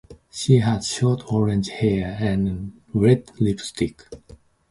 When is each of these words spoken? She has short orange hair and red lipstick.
She 0.31 0.55
has 0.57 0.87
short 0.87 1.31
orange 1.31 1.69
hair 1.69 2.17
and 2.19 2.81
red 2.91 3.29
lipstick. 3.39 4.01